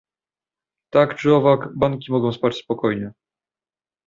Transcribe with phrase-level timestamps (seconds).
[0.93, 3.13] Tak czy owak, banki mogą spać spokojnie